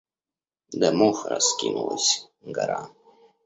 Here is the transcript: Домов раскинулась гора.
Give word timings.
Домов 0.73 1.25
раскинулась 1.27 2.27
гора. 2.41 2.89